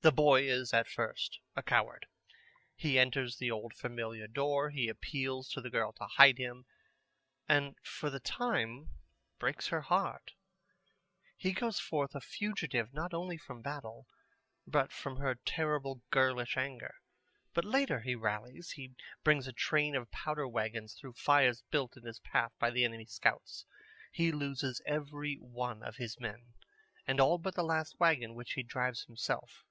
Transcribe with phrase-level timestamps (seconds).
[0.00, 2.06] The boy is at first a coward.
[2.76, 4.70] He enters the old familiar door.
[4.70, 6.66] He appeals to the girl to hide him,
[7.48, 8.92] and for the time
[9.40, 10.34] breaks her heart.
[11.36, 14.06] He goes forth a fugitive not only from battle,
[14.68, 16.94] but from her terrible girlish anger.
[17.52, 18.70] But later he rallies.
[18.70, 22.84] He brings a train of powder wagons through fires built in his path by the
[22.84, 23.66] enemy's scouts.
[24.12, 26.54] He loses every one of his men,
[27.04, 29.64] and all but the last wagon, which he drives himself.